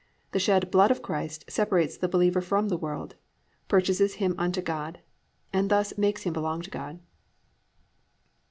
The 0.31 0.39
shed 0.39 0.71
blood 0.71 0.89
of 0.89 1.03
Christ 1.03 1.45
separates 1.47 1.95
the 1.95 2.07
believer 2.07 2.41
from 2.41 2.69
the 2.69 2.77
world, 2.77 3.13
purchases 3.67 4.15
him 4.15 4.35
to 4.51 4.59
God 4.63 4.99
and 5.53 5.69
thus 5.69 5.95
makes 5.95 6.23
him 6.23 6.33
to 6.33 6.39
belong 6.39 6.63
to 6.63 6.71
God. 6.71 6.99